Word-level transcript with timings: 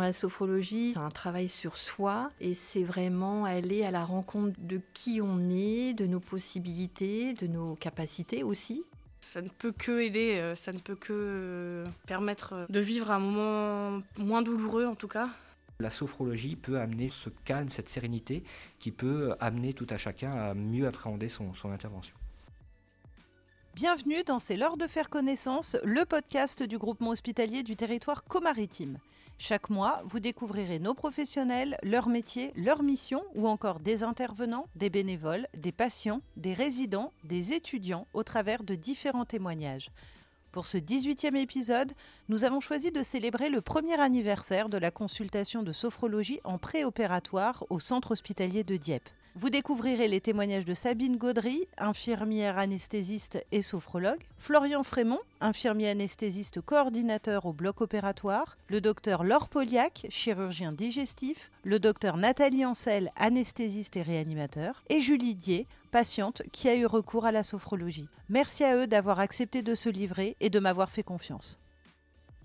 La 0.00 0.14
sophrologie, 0.14 0.94
c'est 0.94 0.98
un 0.98 1.10
travail 1.10 1.46
sur 1.46 1.76
soi 1.76 2.30
et 2.40 2.54
c'est 2.54 2.82
vraiment 2.82 3.44
aller 3.44 3.84
à 3.84 3.90
la 3.90 4.04
rencontre 4.04 4.58
de 4.58 4.80
qui 4.94 5.20
on 5.22 5.50
est, 5.50 5.92
de 5.92 6.06
nos 6.06 6.20
possibilités, 6.20 7.34
de 7.34 7.46
nos 7.46 7.74
capacités 7.74 8.42
aussi. 8.42 8.82
Ça 9.20 9.42
ne 9.42 9.48
peut 9.48 9.72
que 9.72 10.00
aider, 10.00 10.36
euh, 10.36 10.54
ça 10.54 10.72
ne 10.72 10.78
peut 10.78 10.94
que 10.94 11.12
euh, 11.12 11.86
permettre 12.06 12.66
de 12.68 12.80
vivre 12.80 13.10
un 13.10 13.18
moment 13.18 14.02
moins 14.18 14.42
douloureux 14.42 14.86
en 14.86 14.94
tout 14.94 15.08
cas. 15.08 15.28
La 15.78 15.90
sophrologie 15.90 16.56
peut 16.56 16.80
amener 16.80 17.08
ce 17.08 17.28
calme, 17.44 17.70
cette 17.70 17.88
sérénité 17.88 18.42
qui 18.78 18.90
peut 18.92 19.34
amener 19.38 19.74
tout 19.74 19.86
à 19.90 19.98
chacun 19.98 20.32
à 20.32 20.54
mieux 20.54 20.86
appréhender 20.86 21.28
son, 21.28 21.54
son 21.54 21.70
intervention. 21.70 22.14
Bienvenue 23.76 24.24
dans 24.24 24.40
C'est 24.40 24.56
l'heure 24.56 24.76
de 24.76 24.88
faire 24.88 25.08
connaissance, 25.08 25.76
le 25.84 26.04
podcast 26.04 26.60
du 26.64 26.76
groupement 26.76 27.10
hospitalier 27.10 27.62
du 27.62 27.76
territoire 27.76 28.24
comaritime. 28.24 28.98
Chaque 29.38 29.70
mois, 29.70 30.02
vous 30.06 30.18
découvrirez 30.18 30.80
nos 30.80 30.92
professionnels, 30.92 31.78
leur 31.84 32.08
métier, 32.08 32.52
leur 32.56 32.82
mission 32.82 33.22
ou 33.36 33.46
encore 33.46 33.78
des 33.78 34.02
intervenants, 34.02 34.66
des 34.74 34.90
bénévoles, 34.90 35.46
des 35.56 35.70
patients, 35.70 36.20
des 36.36 36.52
résidents, 36.52 37.12
des 37.22 37.52
étudiants 37.52 38.08
au 38.12 38.24
travers 38.24 38.64
de 38.64 38.74
différents 38.74 39.24
témoignages. 39.24 39.92
Pour 40.50 40.66
ce 40.66 40.76
18e 40.76 41.36
épisode, 41.36 41.92
nous 42.28 42.42
avons 42.42 42.58
choisi 42.58 42.90
de 42.90 43.04
célébrer 43.04 43.50
le 43.50 43.60
premier 43.60 43.98
anniversaire 44.00 44.68
de 44.68 44.78
la 44.78 44.90
consultation 44.90 45.62
de 45.62 45.70
sophrologie 45.70 46.40
en 46.42 46.58
préopératoire 46.58 47.64
au 47.70 47.78
centre 47.78 48.10
hospitalier 48.10 48.64
de 48.64 48.76
Dieppe. 48.76 49.08
Vous 49.36 49.48
découvrirez 49.48 50.08
les 50.08 50.20
témoignages 50.20 50.64
de 50.64 50.74
Sabine 50.74 51.16
Gaudry, 51.16 51.68
infirmière 51.78 52.58
anesthésiste 52.58 53.44
et 53.52 53.62
sophrologue, 53.62 54.18
Florian 54.38 54.82
Frémont, 54.82 55.20
infirmier 55.40 55.88
anesthésiste 55.88 56.60
coordinateur 56.60 57.46
au 57.46 57.52
bloc 57.52 57.80
opératoire, 57.80 58.58
le 58.68 58.80
docteur 58.80 59.22
Laure 59.22 59.48
Poliac, 59.48 60.06
chirurgien 60.10 60.72
digestif, 60.72 61.52
le 61.62 61.78
docteur 61.78 62.16
Nathalie 62.16 62.66
Ancel, 62.66 63.12
anesthésiste 63.14 63.96
et 63.96 64.02
réanimateur, 64.02 64.82
et 64.88 64.98
Julie 64.98 65.36
Dier, 65.36 65.68
patiente 65.92 66.42
qui 66.50 66.68
a 66.68 66.74
eu 66.74 66.86
recours 66.86 67.24
à 67.24 67.32
la 67.32 67.44
sophrologie. 67.44 68.08
Merci 68.30 68.64
à 68.64 68.74
eux 68.76 68.88
d'avoir 68.88 69.20
accepté 69.20 69.62
de 69.62 69.76
se 69.76 69.88
livrer 69.88 70.36
et 70.40 70.50
de 70.50 70.58
m'avoir 70.58 70.90
fait 70.90 71.04
confiance. 71.04 71.60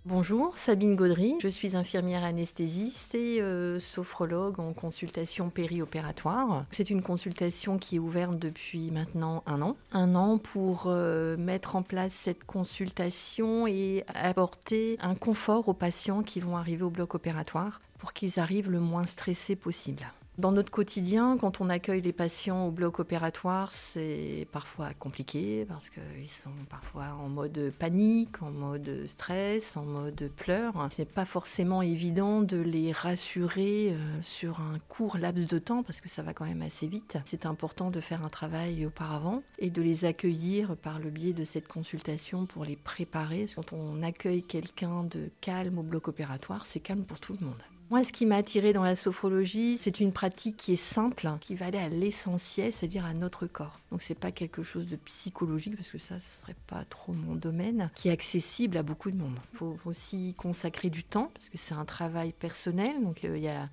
Bonjour, 0.07 0.55
Sabine 0.55 0.95
Gaudry. 0.95 1.33
Je 1.41 1.47
suis 1.47 1.75
infirmière 1.75 2.23
anesthésiste 2.23 3.15
et 3.15 3.41
euh, 3.41 3.79
sophrologue 3.79 4.59
en 4.59 4.71
consultation 4.71 5.49
périopératoire. 5.49 6.65
C'est 6.69 6.91
une 6.91 7.01
consultation 7.01 7.79
qui 7.79 7.95
est 7.95 7.99
ouverte 7.99 8.37
depuis 8.37 8.91
maintenant 8.91 9.41
un 9.47 9.63
an. 9.63 9.75
Un 9.93 10.13
an 10.13 10.37
pour 10.37 10.83
euh, 10.85 11.37
mettre 11.37 11.75
en 11.75 11.81
place 11.81 12.13
cette 12.13 12.43
consultation 12.43 13.65
et 13.65 14.03
apporter 14.13 14.99
un 15.01 15.15
confort 15.15 15.69
aux 15.69 15.73
patients 15.73 16.21
qui 16.21 16.39
vont 16.39 16.55
arriver 16.55 16.83
au 16.83 16.91
bloc 16.91 17.15
opératoire 17.15 17.81
pour 17.97 18.13
qu'ils 18.13 18.39
arrivent 18.39 18.69
le 18.69 18.79
moins 18.79 19.05
stressés 19.05 19.55
possible. 19.55 20.05
Dans 20.37 20.51
notre 20.51 20.69
quotidien, 20.69 21.37
quand 21.39 21.61
on 21.61 21.69
accueille 21.69 22.01
les 22.01 22.11
patients 22.11 22.67
au 22.67 22.71
bloc 22.71 22.99
opératoire, 22.99 23.71
c'est 23.71 24.47
parfois 24.51 24.93
compliqué 24.93 25.65
parce 25.65 25.89
qu'ils 25.89 26.29
sont 26.29 26.49
parfois 26.69 27.15
en 27.23 27.29
mode 27.29 27.71
panique, 27.79 28.41
en 28.41 28.51
mode 28.51 29.05
stress, 29.05 29.77
en 29.77 29.85
mode 29.85 30.29
pleurs. 30.35 30.73
Ce 30.91 31.01
n'est 31.01 31.05
pas 31.05 31.23
forcément 31.23 31.81
évident 31.81 32.41
de 32.41 32.57
les 32.57 32.91
rassurer 32.91 33.93
euh, 33.93 34.21
sur 34.21 34.59
un 34.59 34.79
court 34.89 35.17
laps 35.17 35.47
de 35.47 35.57
temps 35.57 35.83
parce 35.83 36.01
que 36.01 36.09
ça 36.09 36.21
va 36.21 36.33
quand 36.33 36.45
même 36.45 36.61
assez 36.61 36.87
vite. 36.87 37.17
C'est 37.23 37.45
important 37.45 37.89
de 37.89 38.01
faire 38.01 38.25
un 38.25 38.29
travail 38.29 38.85
auparavant 38.85 39.41
et 39.57 39.69
de 39.69 39.81
les 39.81 40.03
accueillir 40.03 40.75
par 40.75 40.99
le 40.99 41.11
biais 41.11 41.33
de 41.33 41.45
cette 41.45 41.69
consultation 41.69 42.45
pour 42.45 42.65
les 42.65 42.75
préparer. 42.75 43.47
Quand 43.55 43.71
on 43.71 44.03
accueille 44.03 44.43
quelqu'un 44.43 45.05
de 45.05 45.29
calme 45.39 45.77
au 45.77 45.83
bloc 45.83 46.09
opératoire, 46.09 46.65
c'est 46.65 46.81
calme 46.81 47.05
pour 47.05 47.21
tout 47.21 47.37
le 47.39 47.45
monde. 47.45 47.63
Moi, 47.91 48.03
ce 48.03 48.11
qui 48.11 48.25
m'a 48.25 48.37
attiré 48.37 48.73
dans 48.73 48.83
la 48.83 48.95
sophrologie, 48.95 49.77
c'est 49.77 49.99
une 49.99 50.11
pratique 50.11 50.57
qui 50.57 50.73
est 50.73 50.75
simple, 50.75 51.29
qui 51.39 51.53
va 51.53 51.67
aller 51.67 51.77
à 51.77 51.87
l'essentiel, 51.87 52.73
c'est-à-dire 52.73 53.05
à 53.05 53.13
notre 53.13 53.45
corps. 53.45 53.79
Donc, 53.91 54.01
c'est 54.01 54.17
pas 54.17 54.31
quelque 54.31 54.63
chose 54.63 54.87
de 54.87 54.95
psychologique, 54.95 55.75
parce 55.75 55.91
que 55.91 55.99
ça, 55.99 56.19
ce 56.19 56.41
serait 56.41 56.55
pas 56.65 56.83
trop 56.89 57.13
mon 57.13 57.35
domaine, 57.35 57.91
qui 57.93 58.09
est 58.09 58.11
accessible 58.11 58.77
à 58.77 58.83
beaucoup 58.83 59.11
de 59.11 59.17
monde. 59.17 59.37
Il 59.53 59.57
faut 59.57 59.77
aussi 59.85 60.33
consacrer 60.35 60.89
du 60.89 61.03
temps, 61.03 61.29
parce 61.35 61.49
que 61.49 61.57
c'est 61.57 61.75
un 61.75 61.85
travail 61.85 62.33
personnel. 62.33 63.03
Donc, 63.03 63.23
euh, 63.23 63.37
il 63.37 63.43
y 63.43 63.49
a 63.49 63.69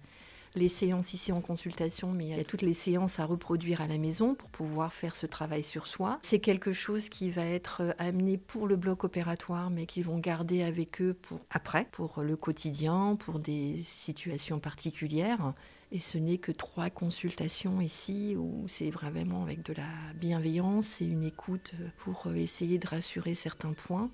les 0.54 0.68
séances 0.68 1.14
ici 1.14 1.32
en 1.32 1.40
consultation, 1.40 2.12
mais 2.12 2.26
il 2.26 2.36
y 2.36 2.40
a 2.40 2.44
toutes 2.44 2.62
les 2.62 2.74
séances 2.74 3.18
à 3.18 3.24
reproduire 3.24 3.80
à 3.80 3.86
la 3.86 3.98
maison 3.98 4.34
pour 4.34 4.48
pouvoir 4.50 4.92
faire 4.92 5.16
ce 5.16 5.26
travail 5.26 5.62
sur 5.62 5.86
soi. 5.86 6.18
C'est 6.22 6.40
quelque 6.40 6.72
chose 6.72 7.08
qui 7.08 7.30
va 7.30 7.44
être 7.44 7.82
euh, 7.82 7.92
amené 7.98 8.36
pour 8.36 8.66
le 8.66 8.76
bloc 8.76 9.04
opératoire, 9.04 9.70
mais 9.70 9.86
qu'ils 9.86 10.04
vont 10.04 10.18
garder 10.18 10.62
avec 10.62 11.00
eux 11.00 11.14
pour 11.14 11.40
après, 11.50 11.86
pour 11.92 12.22
le 12.22 12.36
quotidien, 12.36 13.16
pour 13.16 13.38
des 13.38 13.80
situations 13.82 14.58
particulières. 14.58 15.54
Et 15.90 16.00
ce 16.00 16.16
n'est 16.16 16.38
que 16.38 16.52
trois 16.52 16.88
consultations 16.88 17.80
ici 17.80 18.34
où 18.38 18.64
c'est 18.66 18.90
vraiment 18.90 19.42
avec 19.42 19.62
de 19.62 19.74
la 19.74 19.88
bienveillance 20.14 21.02
et 21.02 21.04
une 21.04 21.24
écoute 21.24 21.74
pour 21.98 22.26
essayer 22.34 22.78
de 22.78 22.86
rassurer 22.86 23.34
certains 23.34 23.74
points 23.74 24.10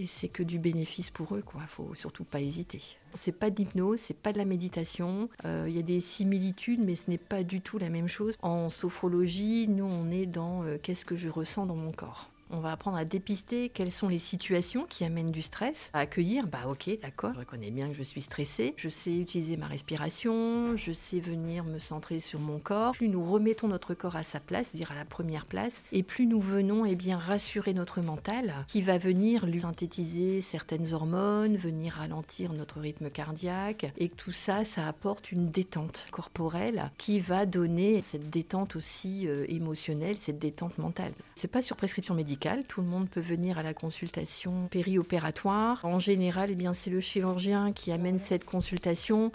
et 0.00 0.06
c'est 0.06 0.28
que 0.28 0.42
du 0.42 0.58
bénéfice 0.58 1.10
pour 1.10 1.34
eux, 1.36 1.42
quoi. 1.44 1.60
Faut 1.66 1.94
surtout 1.94 2.24
pas 2.24 2.40
hésiter. 2.40 2.80
C'est 3.14 3.32
pas 3.32 3.50
d'hypnose, 3.50 4.00
c'est 4.00 4.16
pas 4.16 4.32
de 4.32 4.38
la 4.38 4.46
méditation. 4.46 5.28
Euh, 5.44 5.66
il 5.68 5.76
y 5.76 5.78
a 5.78 5.82
des 5.82 6.00
similitudes, 6.00 6.80
mais 6.82 6.94
ce 6.94 7.10
n'est 7.10 7.18
pas 7.18 7.42
du 7.42 7.60
tout 7.60 7.76
la 7.78 7.90
même 7.90 8.08
chose. 8.08 8.34
En 8.40 8.70
sophrologie, 8.70 9.68
nous, 9.68 9.84
on 9.84 10.10
est 10.10 10.24
dans 10.24 10.64
euh, 10.64 10.78
qu'est-ce 10.82 11.04
que 11.04 11.16
je 11.16 11.28
ressens 11.28 11.66
dans 11.66 11.76
mon 11.76 11.92
corps. 11.92 12.30
On 12.52 12.58
va 12.58 12.72
apprendre 12.72 12.96
à 12.96 13.04
dépister 13.04 13.68
quelles 13.68 13.92
sont 13.92 14.08
les 14.08 14.18
situations 14.18 14.84
qui 14.84 15.04
amènent 15.04 15.30
du 15.30 15.40
stress, 15.40 15.88
à 15.92 16.00
accueillir, 16.00 16.48
bah 16.48 16.66
ok, 16.66 16.90
d'accord, 17.00 17.32
je 17.32 17.38
reconnais 17.38 17.70
bien 17.70 17.88
que 17.88 17.94
je 17.94 18.02
suis 18.02 18.22
stressée, 18.22 18.74
je 18.76 18.88
sais 18.88 19.16
utiliser 19.16 19.56
ma 19.56 19.66
respiration, 19.66 20.76
je 20.76 20.90
sais 20.90 21.20
venir 21.20 21.62
me 21.62 21.78
centrer 21.78 22.18
sur 22.18 22.40
mon 22.40 22.58
corps. 22.58 22.92
Plus 22.92 23.08
nous 23.08 23.24
remettons 23.24 23.68
notre 23.68 23.94
corps 23.94 24.16
à 24.16 24.24
sa 24.24 24.40
place, 24.40 24.74
dire 24.74 24.90
à 24.90 24.96
la 24.96 25.04
première 25.04 25.46
place, 25.46 25.84
et 25.92 26.02
plus 26.02 26.26
nous 26.26 26.40
venons 26.40 26.84
eh 26.84 26.96
bien 26.96 27.18
rassurer 27.18 27.72
notre 27.72 28.00
mental, 28.00 28.64
qui 28.66 28.82
va 28.82 28.98
venir 28.98 29.46
lui 29.46 29.60
synthétiser 29.60 30.40
certaines 30.40 30.92
hormones, 30.92 31.56
venir 31.56 31.94
ralentir 31.94 32.52
notre 32.52 32.80
rythme 32.80 33.10
cardiaque, 33.10 33.92
et 33.96 34.08
tout 34.08 34.32
ça, 34.32 34.64
ça 34.64 34.88
apporte 34.88 35.30
une 35.30 35.52
détente 35.52 36.06
corporelle 36.10 36.90
qui 36.98 37.20
va 37.20 37.46
donner 37.46 38.00
cette 38.00 38.28
détente 38.28 38.74
aussi 38.74 39.28
euh, 39.28 39.44
émotionnelle, 39.48 40.16
cette 40.18 40.40
détente 40.40 40.78
mentale. 40.78 41.12
C'est 41.36 41.46
pas 41.46 41.62
sur 41.62 41.76
prescription 41.76 42.16
médicale 42.16 42.39
tout 42.68 42.80
le 42.80 42.86
monde 42.86 43.08
peut 43.08 43.20
venir 43.20 43.58
à 43.58 43.62
la 43.62 43.74
consultation 43.74 44.66
périopératoire. 44.68 45.84
En 45.84 46.00
général, 46.00 46.50
eh 46.50 46.54
bien, 46.54 46.74
c'est 46.74 46.90
le 46.90 47.00
chirurgien 47.00 47.72
qui 47.72 47.92
amène 47.92 48.18
cette 48.18 48.44
consultation 48.44 49.30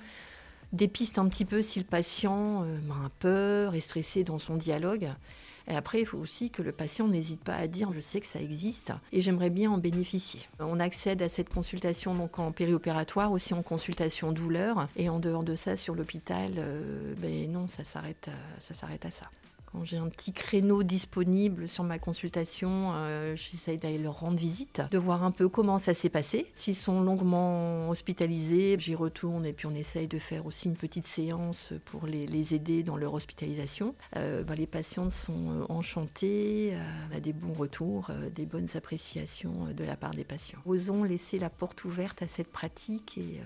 dépiste 0.74 1.20
un 1.20 1.28
petit 1.28 1.46
peu 1.46 1.62
si 1.62 1.80
le 1.80 1.86
patient 1.86 2.64
euh, 2.64 2.78
a 3.06 3.10
peur, 3.20 3.76
est 3.76 3.80
stressé 3.80 4.24
dans 4.24 4.40
son 4.40 4.56
dialogue. 4.56 5.10
Et 5.68 5.76
après, 5.76 6.02
il 6.02 6.06
faut 6.06 6.18
aussi 6.18 6.52
que 6.52 6.62
le 6.62 6.72
patient 6.72 7.08
n'hésite 7.08 7.44
pas 7.44 7.56
à 7.56 7.68
dire 7.68 7.92
je 7.92 8.00
sais 8.00 8.20
que 8.20 8.28
ça 8.28 8.40
existe 8.40 8.92
et 9.12 9.22
j'aimerais 9.22 9.50
bien 9.50 9.72
en 9.72 9.78
bénéficier. 9.78 10.42
On 10.60 10.80
accède 10.80 11.22
à 11.22 11.30
cette 11.30 11.50
consultation 11.50 12.14
donc 12.14 12.38
en 12.38 12.52
périopératoire, 12.52 13.32
aussi 13.32 13.54
en 13.54 13.64
consultation 13.64 14.32
douleur. 14.32 14.88
Et 14.96 15.10
en 15.10 15.20
dehors 15.20 15.44
de 15.44 15.56
ça, 15.56 15.76
sur 15.76 15.96
l'hôpital, 15.96 16.54
euh, 16.58 17.14
ben 17.18 17.52
non, 17.52 17.68
ça 17.68 17.84
s'arrête, 17.84 18.28
euh, 18.28 18.60
ça 18.60 18.74
s'arrête 18.74 19.06
à 19.06 19.12
ça 19.12 19.26
j'ai 19.84 19.98
un 19.98 20.08
petit 20.08 20.32
créneau 20.32 20.84
disponible 20.84 21.68
sur 21.68 21.84
ma 21.84 22.00
consultation, 22.00 22.94
euh, 22.96 23.36
j'essaye 23.36 23.78
d'aller 23.78 23.98
leur 23.98 24.20
rendre 24.20 24.38
visite, 24.38 24.82
de 24.92 24.98
voir 24.98 25.24
un 25.24 25.32
peu 25.32 25.50
comment 25.50 25.80
ça 25.80 25.94
s'est 25.94 26.10
passé. 26.10 26.48
S'ils 26.54 26.76
sont 26.76 27.02
longuement 27.02 27.90
hospitalisés, 27.90 28.78
j'y 28.80 28.96
retourne 28.96 29.46
et 29.46 29.54
puis 29.54 29.68
on 29.68 29.76
essaye 29.76 30.08
de 30.08 30.20
faire 30.20 30.46
aussi 30.46 30.68
une 30.68 30.78
petite 30.78 31.08
séance 31.08 31.74
pour 31.86 32.06
les, 32.08 32.26
aider 32.54 32.84
dans 32.84 32.98
leur 32.98 33.14
hospitalisation. 33.14 33.96
Euh, 34.18 34.44
bah, 34.44 34.56
les 34.56 34.68
patientes 34.68 35.12
sont 35.12 35.50
euh, 35.50 35.66
enchantées, 35.70 36.78
des 37.22 37.34
bons 37.34 37.54
retours, 37.54 38.12
des 38.36 38.46
bonnes 38.46 38.68
appréciations 38.76 39.68
de 39.76 39.84
la 39.84 39.96
part 39.96 40.12
des 40.12 40.24
patients. 40.24 40.60
Osons 40.66 41.04
laisser 41.04 41.40
la 41.40 41.50
porte 41.50 41.86
ouverte 41.86 42.22
à 42.22 42.28
cette 42.28 42.52
pratique 42.52 43.18
et 43.18 43.42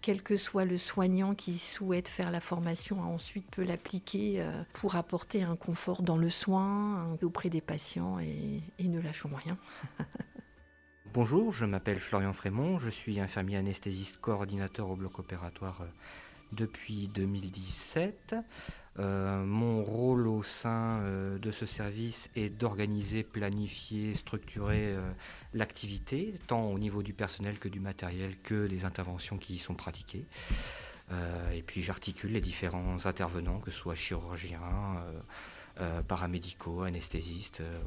quel 0.00 0.22
que 0.22 0.36
soit 0.36 0.64
le 0.64 0.78
soignant 0.78 1.34
qui 1.34 1.58
souhaite 1.58 2.08
faire 2.08 2.30
la 2.30 2.40
formation, 2.40 3.00
ensuite 3.00 3.46
peut 3.50 3.64
l'appliquer 3.64 4.42
pour 4.72 4.96
apporter 4.96 5.42
un 5.42 5.56
confort 5.68 6.00
dans 6.00 6.16
le 6.16 6.30
soin 6.30 7.18
auprès 7.22 7.50
des 7.50 7.60
patients 7.60 8.18
et, 8.20 8.62
ne 8.82 9.00
lâchons 9.02 9.28
rien. 9.34 9.58
Bonjour, 11.12 11.52
je 11.52 11.66
m'appelle 11.66 12.00
Florian 12.00 12.32
Frémont, 12.32 12.78
je 12.78 12.88
suis 12.88 13.20
infirmier 13.20 13.58
anesthésiste 13.58 14.16
coordinateur 14.16 14.88
au 14.88 14.96
bloc 14.96 15.18
opératoire 15.18 15.82
euh, 15.82 15.88
depuis 16.52 17.08
2017. 17.08 18.34
Euh, 18.98 19.44
mon 19.44 19.84
rôle 19.84 20.26
au 20.26 20.42
sein 20.42 21.00
euh, 21.02 21.38
de 21.38 21.50
ce 21.50 21.66
service 21.66 22.30
est 22.34 22.48
d'organiser, 22.48 23.22
planifier, 23.22 24.14
structurer 24.14 24.96
l'activité, 25.52 26.32
tant 26.46 26.70
au 26.70 26.78
niveau 26.78 27.02
du 27.02 27.12
personnel 27.12 27.58
que 27.58 27.68
du 27.68 27.78
matériel 27.80 28.38
que 28.42 28.66
des 28.66 28.86
interventions 28.86 29.36
qui 29.36 29.56
y 29.56 29.58
sont 29.58 29.74
pratiquées. 29.74 30.24
et 31.52 31.62
puis 31.62 31.82
j'articule 31.82 32.32
les 32.32 32.40
différents 32.40 33.04
intervenants, 33.04 33.60
que 33.60 33.70
ce 33.70 33.76
soit 33.76 33.94
chirurgiens, 33.94 34.60
euh, 35.80 36.02
paramédicaux, 36.02 36.82
anesthésistes, 36.82 37.60
euh, 37.60 37.80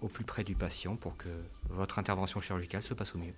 au, 0.00 0.08
plus 0.08 0.24
près 0.24 0.44
du 0.44 0.54
patient 0.54 0.94
pour 0.94 1.16
que 1.16 1.28
votre 1.68 1.98
intervention 1.98 2.40
chirurgicale 2.40 2.82
se 2.82 2.94
passe 2.94 3.16
au 3.16 3.18
mieux. 3.18 3.34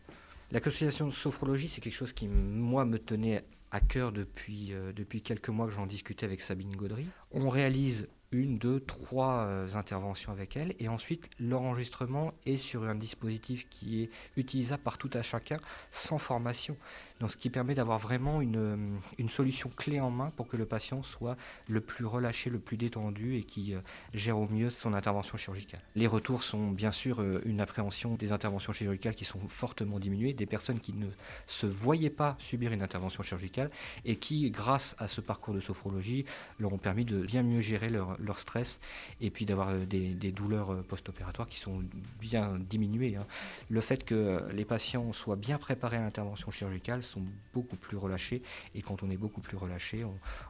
La 0.53 0.61
consultation 0.61 1.07
de 1.07 1.13
sophrologie, 1.13 1.69
c'est 1.69 1.81
quelque 1.81 1.95
chose 1.95 2.13
qui, 2.13 2.29
moi, 2.29 2.85
me 2.85 2.99
tenait 2.99 3.43
à 3.71 3.81
cœur 3.81 4.13
depuis, 4.13 4.73
euh, 4.73 4.93
depuis 4.93 5.23
quelques 5.23 5.49
mois 5.49 5.67
que 5.67 5.73
j'en 5.73 5.87
discutais 5.87 6.27
avec 6.27 6.43
Sabine 6.43 6.77
Gaudry. 6.77 7.07
On 7.33 7.49
réalise 7.49 8.07
une, 8.35 8.59
deux, 8.59 8.81
trois 8.81 9.47
euh, 9.47 9.75
interventions 9.75 10.33
avec 10.33 10.57
elle. 10.57 10.75
Et 10.79 10.89
ensuite, 10.89 11.29
l'enregistrement 11.41 12.33
est 12.47 12.57
sur 12.57 12.85
un 12.85 12.95
dispositif 12.95 13.67
qui 13.71 14.03
est 14.03 14.11
utilisable 14.37 14.83
par 14.83 14.99
tout 14.99 15.11
à 15.15 15.23
chacun 15.23 15.59
sans 15.93 16.19
formation. 16.19 16.77
Donc, 17.21 17.31
ce 17.31 17.37
qui 17.37 17.49
permet 17.51 17.75
d'avoir 17.75 17.99
vraiment 17.99 18.41
une, 18.41 18.57
euh, 18.57 18.77
une, 19.19 19.29
solution 19.29 19.71
clé 19.77 20.01
en 20.01 20.11
main 20.11 20.33
pour 20.37 20.49
que 20.49 20.57
le 20.57 20.67
patient 20.67 21.03
soit 21.03 21.37
le 21.69 21.81
plus 21.81 22.05
relâché, 22.05 22.51
le 22.51 22.59
plus 22.59 22.77
détendu 22.77 23.37
et 23.37 23.45
qui 23.45 23.75
euh, 23.75 23.81
gère 24.13 24.39
au 24.39 24.49
mieux 24.49 24.71
son 24.71 24.95
intervention 24.95 25.39
chirurgicale. 25.39 25.81
Les 25.95 26.07
retours 26.07 26.43
sont 26.43 26.71
bien 26.71 26.93
sûr 26.93 27.23
une 27.45 27.61
appréhension 27.61 28.15
des 28.15 28.33
interventions 28.33 28.73
chirurgicales 28.73 29.15
qui 29.15 29.25
sont 29.25 29.41
fortement 29.49 29.99
diminuées, 29.99 30.33
des 30.33 30.47
personnes 30.47 30.81
qui 30.81 30.93
ne 30.93 31.07
se 31.47 31.67
voyaient 31.67 32.11
pas 32.11 32.37
subir 32.39 32.73
une 32.73 32.83
intervention 32.83 33.23
chirurgicale 33.23 33.71
et 34.05 34.17
qui, 34.17 34.51
grâce 34.51 34.97
à 34.99 35.09
ce 35.09 35.21
parcours 35.21 35.55
de 35.55 35.61
sophrologie, 35.61 36.25
leur 36.59 36.73
ont 36.73 36.79
permis 36.79 37.05
de 37.05 37.25
bien 37.25 37.43
mieux 37.43 37.61
gérer 37.61 37.91
leur, 37.91 38.17
leur 38.25 38.39
stress 38.39 38.81
et 39.21 39.31
puis 39.31 39.47
d'avoir 39.47 39.71
euh, 39.71 39.85
des, 39.85 40.33
douleurs 40.33 40.73
euh, 40.73 40.83
post-opératoires 40.83 41.49
qui 41.49 41.59
sont 41.59 41.83
bien 42.21 42.59
diminuées. 42.59 43.17
Hein. 43.17 43.27
Le 43.69 43.81
fait 43.81 44.05
que 44.05 44.43
les 44.53 44.65
patients 44.65 45.13
soient 45.13 45.37
bien 45.37 45.59
préparés 45.59 45.97
à 45.97 46.01
l'intervention 46.01 46.51
chirurgicale 46.51 47.03
sont 47.03 47.23
beaucoup 47.53 47.77
plus 47.77 47.97
relâchés 47.97 48.43
et 48.75 48.83
quand 48.83 49.03
on 49.03 49.11
est 49.11 49.17
beaucoup 49.17 49.41
plus 49.41 49.57
relâché, 49.57 50.05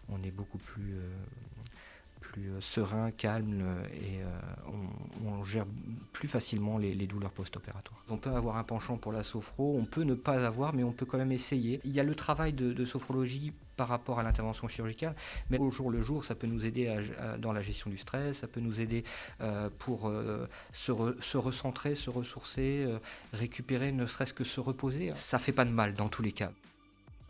on, 0.08 0.22
est 0.22 0.30
beaucoup 0.30 0.58
plus... 0.58 0.94
Euh, 0.94 1.10
plus 2.34 2.50
serein, 2.60 3.12
calme 3.12 3.62
et 3.92 4.18
on, 5.24 5.44
gère 5.44 5.66
plus 6.12 6.26
facilement 6.26 6.78
les, 6.78 7.06
douleurs 7.06 7.30
post-opératoires. 7.30 8.02
On 8.08 8.16
peut 8.16 8.30
avoir 8.30 8.56
un 8.56 8.64
penchant 8.64 8.96
pour 8.96 9.12
la 9.12 9.22
sophro, 9.22 9.76
on 9.78 9.84
peut 9.84 10.02
ne 10.02 10.14
pas 10.14 10.44
avoir, 10.44 10.74
mais 10.74 10.82
on 10.82 10.92
peut 10.92 11.06
quand 11.06 11.18
même 11.18 11.32
essayer. 11.32 11.80
Il 11.84 11.92
y 11.92 12.00
a 12.00 12.02
le 12.02 12.14
travail 12.14 12.52
de, 12.52 12.84
sophrologie 12.84 13.52
par 13.76 13.88
rapport 13.88 14.18
à 14.18 14.22
l'intervention 14.22 14.68
chirurgicale, 14.68 15.14
mais 15.50 15.58
au 15.58 15.70
jour 15.70 15.90
le 15.90 16.00
jour, 16.00 16.24
ça 16.24 16.34
peut 16.34 16.46
nous 16.46 16.64
aider 16.66 16.92
dans 17.38 17.52
la 17.52 17.62
gestion 17.62 17.90
du 17.90 17.98
stress, 17.98 18.38
ça 18.38 18.48
peut 18.48 18.60
nous 18.60 18.80
aider 18.80 19.04
euh, 19.40 19.68
pour 19.78 20.08
euh, 20.08 20.48
se, 20.72 20.92
recentrer, 21.36 21.94
se 21.94 22.10
ressourcer, 22.10 22.84
euh, 22.86 22.98
récupérer, 23.32 23.92
ne 23.92 24.06
serait-ce 24.06 24.32
que 24.32 24.44
se 24.44 24.60
reposer. 24.60 25.12
Ça 25.14 25.38
fait 25.38 25.52
pas 25.52 25.64
de 25.64 25.70
mal 25.70 25.94
dans 25.94 26.08
tous 26.08 26.22
les 26.22 26.32
cas. 26.32 26.52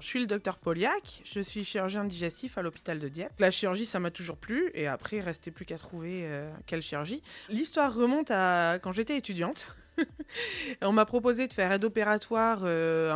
Je 0.00 0.06
suis 0.06 0.20
le 0.20 0.26
docteur 0.26 0.58
Poliak, 0.58 1.23
je 1.25 1.41
suis 1.41 1.64
chirurgien 1.64 2.05
digestif 2.05 2.58
à 2.58 2.62
l'hôpital 2.62 2.99
de 2.99 3.08
Dieppe. 3.08 3.32
La 3.38 3.50
chirurgie, 3.50 3.87
ça 3.87 4.00
m'a 4.00 4.11
toujours 4.11 4.37
plu, 4.37 4.70
et 4.75 4.87
après, 4.87 5.17
il 5.17 5.20
restait 5.20 5.50
plus 5.50 5.64
qu'à 5.64 5.79
trouver 5.79 6.29
quelle 6.67 6.82
chirurgie. 6.82 7.23
L'histoire 7.49 7.94
remonte 7.94 8.31
à 8.31 8.79
quand 8.82 8.93
j'étais 8.93 9.17
étudiante. 9.17 9.75
on 10.82 10.93
m'a 10.93 11.05
proposé 11.05 11.49
de 11.49 11.52
faire 11.52 11.73
aide 11.73 11.85
opératoire 11.85 12.61
euh, 12.62 13.12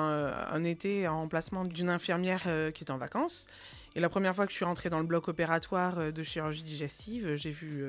un, 0.51 0.65
été 0.65 1.09
en 1.09 1.21
remplacement 1.21 1.65
d'une 1.65 1.89
infirmière 1.89 2.45
euh, 2.47 2.71
qui 2.71 2.85
était 2.85 2.91
en 2.91 2.99
vacances. 2.99 3.47
Et 3.95 4.01
la 4.01 4.09
première 4.09 4.35
fois 4.35 4.47
que 4.47 4.53
je 4.53 4.57
suis 4.57 4.65
rentrée 4.65 4.91
dans 4.91 5.01
le 5.01 5.07
bloc 5.07 5.29
opératoire 5.29 5.99
euh, 5.99 6.11
de 6.11 6.23
chirurgie 6.23 6.63
digestive, 6.63 7.37
j'ai 7.37 7.51
vu 7.51 7.85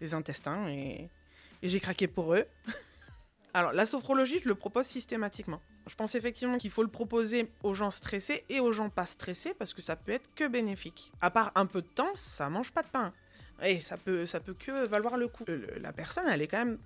les 0.00 0.14
intestins 0.14 0.68
et 0.68 1.08
j'ai 1.62 1.80
craqué 1.80 2.06
pour 2.06 2.34
eux. 2.34 2.44
Alors, 3.56 3.72
la 3.72 3.86
sophrologie, 3.86 4.40
je 4.42 4.48
le 4.48 4.56
propose 4.56 4.84
systématiquement. 4.84 5.60
Je 5.86 5.94
pense 5.94 6.16
effectivement 6.16 6.58
qu'il 6.58 6.72
faut 6.72 6.82
le 6.82 6.88
proposer 6.88 7.48
aux 7.62 7.72
gens 7.72 7.92
stressés 7.92 8.44
et 8.48 8.58
aux 8.58 8.72
gens 8.72 8.90
pas 8.90 9.06
stressés 9.06 9.54
parce 9.54 9.72
que 9.72 9.80
ça 9.80 9.94
peut 9.94 10.10
être 10.10 10.28
que 10.34 10.48
bénéfique. 10.48 11.12
À 11.20 11.30
part 11.30 11.52
un 11.54 11.64
peu 11.64 11.80
de 11.80 11.86
temps, 11.86 12.10
ça 12.14 12.50
mange 12.50 12.72
pas 12.72 12.82
de 12.82 12.88
pain. 12.88 13.12
Et 13.62 13.78
ça 13.78 13.96
peut, 13.96 14.26
ça 14.26 14.40
peut 14.40 14.54
que 14.54 14.86
valoir 14.86 15.16
le 15.16 15.28
coup. 15.28 15.44
la 15.80 15.92
personne, 15.92 16.24
elle 16.26 16.42
est 16.42 16.48
quand 16.48 16.64
même 16.64 16.78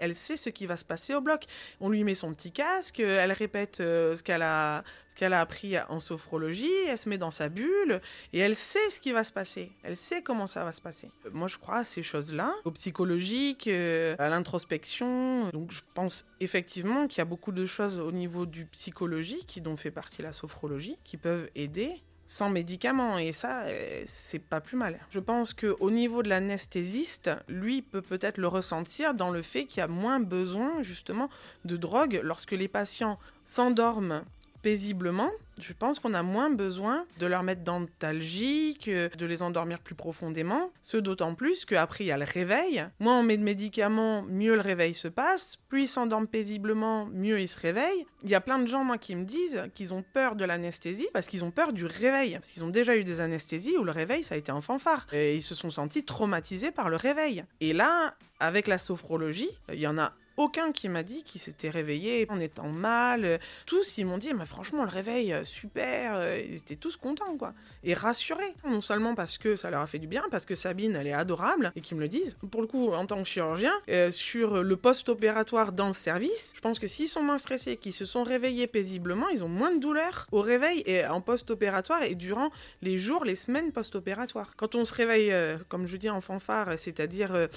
Elle 0.00 0.14
sait 0.14 0.36
ce 0.36 0.50
qui 0.50 0.66
va 0.66 0.76
se 0.76 0.84
passer 0.84 1.14
au 1.14 1.20
bloc. 1.20 1.44
On 1.80 1.88
lui 1.88 2.04
met 2.04 2.14
son 2.14 2.32
petit 2.34 2.52
casque, 2.52 3.00
elle 3.00 3.32
répète 3.32 3.80
euh, 3.80 4.14
ce 4.14 4.22
qu'elle 4.22 4.42
a, 4.42 4.84
a 5.20 5.40
appris 5.40 5.76
en 5.88 6.00
sophrologie, 6.00 6.72
elle 6.88 6.98
se 6.98 7.08
met 7.08 7.18
dans 7.18 7.30
sa 7.30 7.48
bulle 7.48 8.00
et 8.32 8.38
elle 8.38 8.56
sait 8.56 8.90
ce 8.90 9.00
qui 9.00 9.12
va 9.12 9.24
se 9.24 9.32
passer. 9.32 9.70
Elle 9.82 9.96
sait 9.96 10.22
comment 10.22 10.46
ça 10.46 10.64
va 10.64 10.72
se 10.72 10.80
passer. 10.80 11.10
Moi, 11.32 11.48
je 11.48 11.58
crois 11.58 11.78
à 11.78 11.84
ces 11.84 12.02
choses-là, 12.02 12.54
au 12.64 12.70
psychologique, 12.72 13.68
euh, 13.68 14.14
à 14.18 14.28
l'introspection. 14.28 15.48
Donc, 15.50 15.72
je 15.72 15.80
pense 15.94 16.26
effectivement 16.40 17.06
qu'il 17.06 17.18
y 17.18 17.22
a 17.22 17.26
beaucoup 17.26 17.52
de 17.52 17.66
choses 17.66 17.98
au 17.98 18.12
niveau 18.12 18.46
du 18.46 18.66
psychologique, 18.66 19.60
dont 19.62 19.76
fait 19.76 19.90
partie 19.90 20.22
la 20.22 20.32
sophrologie, 20.32 20.96
qui 21.04 21.16
peuvent 21.16 21.48
aider 21.54 22.02
sans 22.26 22.50
médicaments 22.50 23.18
et 23.18 23.32
ça 23.32 23.62
euh, 23.62 24.02
c'est 24.06 24.38
pas 24.38 24.60
plus 24.60 24.76
mal. 24.76 24.98
Je 25.10 25.20
pense 25.20 25.52
que 25.52 25.76
au 25.80 25.90
niveau 25.90 26.22
de 26.22 26.28
l'anesthésiste, 26.28 27.30
lui 27.48 27.82
peut 27.82 28.02
peut-être 28.02 28.38
le 28.38 28.48
ressentir 28.48 29.14
dans 29.14 29.30
le 29.30 29.42
fait 29.42 29.64
qu'il 29.64 29.80
y 29.80 29.82
a 29.82 29.88
moins 29.88 30.20
besoin 30.20 30.82
justement 30.82 31.28
de 31.64 31.76
drogue 31.76 32.20
lorsque 32.22 32.52
les 32.52 32.68
patients 32.68 33.18
s'endorment 33.44 34.22
paisiblement, 34.62 35.30
je 35.60 35.72
pense 35.72 35.98
qu'on 35.98 36.14
a 36.14 36.22
moins 36.22 36.50
besoin 36.50 37.04
de 37.18 37.26
leur 37.26 37.42
mettre 37.42 37.62
d'antalgique, 37.62 38.88
de 38.88 39.26
les 39.26 39.42
endormir 39.42 39.80
plus 39.80 39.94
profondément. 39.94 40.72
Ce 40.80 40.96
d'autant 40.96 41.34
plus 41.34 41.64
qu'après, 41.64 42.04
il 42.04 42.06
y 42.06 42.12
a 42.12 42.18
le 42.18 42.24
réveil. 42.24 42.86
Moins 43.00 43.18
on 43.18 43.22
met 43.22 43.36
de 43.36 43.42
médicaments, 43.42 44.22
mieux 44.22 44.54
le 44.54 44.60
réveil 44.60 44.94
se 44.94 45.08
passe. 45.08 45.56
Plus 45.68 45.82
ils 45.82 45.88
s'endorment 45.88 46.26
paisiblement, 46.26 47.06
mieux 47.06 47.40
ils 47.40 47.48
se 47.48 47.58
réveillent. 47.58 48.06
Il 48.22 48.30
y 48.30 48.34
a 48.34 48.40
plein 48.40 48.58
de 48.58 48.66
gens, 48.66 48.84
moi, 48.84 48.98
qui 48.98 49.14
me 49.16 49.24
disent 49.24 49.64
qu'ils 49.74 49.92
ont 49.92 50.04
peur 50.14 50.36
de 50.36 50.44
l'anesthésie 50.44 51.08
parce 51.12 51.26
qu'ils 51.26 51.44
ont 51.44 51.50
peur 51.50 51.72
du 51.72 51.84
réveil. 51.84 52.34
Parce 52.34 52.48
qu'ils 52.48 52.64
ont 52.64 52.70
déjà 52.70 52.96
eu 52.96 53.04
des 53.04 53.20
anesthésies 53.20 53.76
où 53.76 53.84
le 53.84 53.92
réveil, 53.92 54.24
ça 54.24 54.36
a 54.36 54.38
été 54.38 54.52
un 54.52 54.60
fanfare. 54.60 55.06
Et 55.12 55.36
ils 55.36 55.42
se 55.42 55.54
sont 55.54 55.70
sentis 55.70 56.04
traumatisés 56.04 56.70
par 56.70 56.88
le 56.88 56.96
réveil. 56.96 57.44
Et 57.60 57.72
là, 57.72 58.14
avec 58.40 58.66
la 58.66 58.78
sophrologie, 58.78 59.50
il 59.72 59.80
y 59.80 59.86
en 59.86 59.98
a 59.98 60.12
aucun 60.36 60.72
qui 60.72 60.88
m'a 60.88 61.02
dit 61.02 61.22
qu'il 61.24 61.40
s'était 61.40 61.70
réveillé 61.70 62.26
en 62.28 62.40
étant 62.40 62.68
mal. 62.68 63.38
Tous, 63.66 63.98
ils 63.98 64.06
m'ont 64.06 64.18
dit, 64.18 64.32
mais 64.34 64.46
franchement, 64.46 64.84
le 64.84 64.90
réveil, 64.90 65.32
euh, 65.32 65.44
super. 65.44 66.14
Euh, 66.14 66.40
ils 66.44 66.56
étaient 66.56 66.76
tous 66.76 66.96
contents, 66.96 67.36
quoi. 67.36 67.54
Et 67.84 67.94
rassurés. 67.94 68.54
Non 68.64 68.80
seulement 68.80 69.14
parce 69.14 69.38
que 69.38 69.56
ça 69.56 69.70
leur 69.70 69.80
a 69.80 69.86
fait 69.86 69.98
du 69.98 70.06
bien, 70.06 70.24
parce 70.30 70.44
que 70.44 70.54
Sabine, 70.54 70.96
elle 70.96 71.06
est 71.06 71.12
adorable, 71.12 71.72
et 71.76 71.80
qu'ils 71.80 71.96
me 71.96 72.02
le 72.02 72.08
disent. 72.08 72.36
Pour 72.50 72.60
le 72.60 72.66
coup, 72.66 72.92
en 72.92 73.06
tant 73.06 73.22
que 73.22 73.28
chirurgien, 73.28 73.72
euh, 73.88 74.10
sur 74.10 74.62
le 74.62 74.76
post-opératoire 74.76 75.72
dans 75.72 75.88
le 75.88 75.94
service, 75.94 76.52
je 76.54 76.60
pense 76.60 76.78
que 76.78 76.86
s'ils 76.86 77.08
sont 77.08 77.22
moins 77.22 77.38
stressés, 77.38 77.76
qu'ils 77.76 77.92
se 77.92 78.04
sont 78.04 78.22
réveillés 78.22 78.66
paisiblement, 78.66 79.28
ils 79.28 79.44
ont 79.44 79.48
moins 79.48 79.74
de 79.74 79.80
douleur 79.80 80.26
au 80.32 80.40
réveil 80.40 80.82
et 80.86 81.06
en 81.06 81.20
post-opératoire 81.20 82.02
et 82.02 82.14
durant 82.14 82.50
les 82.80 82.98
jours, 82.98 83.24
les 83.24 83.36
semaines 83.36 83.72
post-opératoires. 83.72 84.54
Quand 84.56 84.74
on 84.74 84.84
se 84.84 84.94
réveille, 84.94 85.32
comme 85.68 85.86
je 85.86 85.96
dis 85.96 86.10
en 86.10 86.20
fanfare, 86.20 86.78
c'est-à-dire 86.78 87.48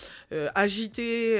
agité, 0.55 1.39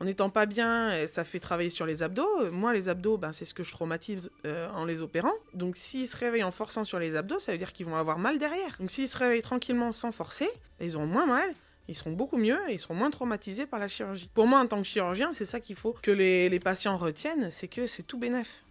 en 0.00 0.04
n'étant 0.04 0.30
pas 0.30 0.46
bien, 0.52 1.06
ça 1.06 1.24
fait 1.24 1.40
travailler 1.40 1.70
sur 1.70 1.86
les 1.86 2.02
abdos. 2.02 2.50
Moi, 2.50 2.72
les 2.72 2.88
abdos, 2.88 3.16
ben, 3.16 3.32
c'est 3.32 3.44
ce 3.44 3.54
que 3.54 3.64
je 3.64 3.72
traumatise 3.72 4.30
euh, 4.46 4.68
en 4.70 4.84
les 4.84 5.02
opérant. 5.02 5.32
Donc, 5.54 5.76
s'ils 5.76 6.06
se 6.06 6.16
réveillent 6.16 6.44
en 6.44 6.52
forçant 6.52 6.84
sur 6.84 6.98
les 6.98 7.16
abdos, 7.16 7.38
ça 7.38 7.52
veut 7.52 7.58
dire 7.58 7.72
qu'ils 7.72 7.86
vont 7.86 7.96
avoir 7.96 8.18
mal 8.18 8.38
derrière. 8.38 8.76
Donc, 8.78 8.90
s'ils 8.90 9.08
se 9.08 9.16
réveillent 9.16 9.42
tranquillement 9.42 9.92
sans 9.92 10.12
forcer, 10.12 10.48
ils 10.80 10.96
auront 10.96 11.06
moins 11.06 11.26
mal. 11.26 11.54
Ils 11.88 11.94
seront 11.94 12.12
beaucoup 12.12 12.36
mieux 12.36 12.58
et 12.68 12.74
ils 12.74 12.80
seront 12.80 12.94
moins 12.94 13.10
traumatisés 13.10 13.66
par 13.66 13.80
la 13.80 13.88
chirurgie. 13.88 14.30
Pour 14.32 14.46
moi, 14.46 14.60
en 14.60 14.66
tant 14.66 14.78
que 14.78 14.86
chirurgien, 14.86 15.32
c'est 15.32 15.44
ça 15.44 15.60
qu'il 15.60 15.76
faut 15.76 15.94
que 16.00 16.10
les, 16.10 16.60
patients 16.60 16.96
retiennent, 16.96 17.50
c'est 17.50 17.68
que 17.68 17.86
c'est 17.86 18.04
tout 18.04 18.18
bénef. 18.18 18.64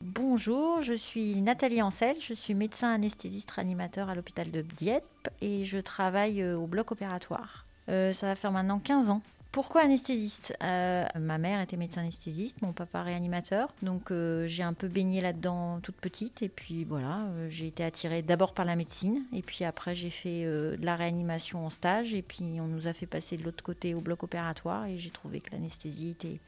Bonjour, 0.00 0.82
je 0.82 0.94
suis 0.94 1.40
Nathalie 1.40 1.82
Ancel, 1.82 2.16
je 2.20 2.34
suis 2.34 2.54
médecin 2.54 2.92
anesthésiste 2.92 3.50
réanimateur 3.50 4.08
à 4.10 4.14
l'hôpital 4.14 4.50
de 4.50 4.62
Dieppe 4.62 5.28
et 5.40 5.64
je 5.64 5.78
travaille 5.78 6.42
euh, 6.42 6.56
au 6.56 6.66
bloc 6.66 6.92
opératoire. 6.92 7.66
Euh, 7.88 8.12
ça 8.12 8.26
va 8.26 8.36
faire 8.36 8.52
maintenant 8.52 8.78
15 8.78 9.10
ans 9.10 9.22
pourquoi 9.56 9.80
anesthésiste? 9.80 10.54
Euh, 10.62 11.06
Ma 11.18 11.38
mère 11.38 11.62
était 11.62 11.78
médecin 11.78 12.02
anesthésiste, 12.02 12.60
mon 12.60 12.74
papa 12.74 13.02
réanimateur. 13.02 13.72
Donc 13.80 14.10
euh, 14.10 14.46
j'ai 14.46 14.62
un 14.62 14.74
peu 14.74 14.86
baigné 14.86 15.22
là-dedans 15.22 15.80
toute 15.80 15.96
petite. 15.96 16.42
Et 16.42 16.50
puis 16.50 16.84
voilà, 16.84 17.22
euh, 17.22 17.48
j'ai 17.48 17.68
été 17.68 17.82
attirée 17.82 18.20
d'abord 18.20 18.52
par 18.52 18.66
la 18.66 18.76
médecine. 18.76 19.24
Et 19.32 19.40
puis 19.40 19.64
après, 19.64 19.94
j'ai 19.94 20.10
fait 20.10 20.44
de 20.44 20.84
la 20.84 20.94
réanimation 20.94 21.64
en 21.64 21.70
stage. 21.70 22.12
Et 22.12 22.20
puis 22.20 22.60
on 22.60 22.66
nous 22.66 22.86
a 22.86 22.92
fait 22.92 23.06
passer 23.06 23.38
de 23.38 23.44
l'autre 23.44 23.64
côté 23.64 23.94
au 23.94 24.02
bloc 24.02 24.24
opératoire. 24.24 24.84
Et 24.84 24.98
j'ai 24.98 25.08
trouvé 25.08 25.40
que 25.40 25.50
l'anesthésie 25.52 26.10
était 26.10 26.38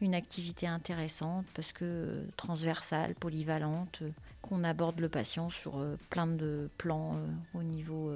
une 0.00 0.14
activité 0.14 0.68
intéressante 0.68 1.46
parce 1.54 1.72
que 1.72 2.22
transversale, 2.36 3.16
polyvalente, 3.16 4.04
qu'on 4.42 4.62
aborde 4.62 5.00
le 5.00 5.08
patient 5.08 5.50
sur 5.50 5.84
plein 6.08 6.28
de 6.28 6.70
plans 6.78 7.16
au 7.52 7.64
niveau 7.64 8.12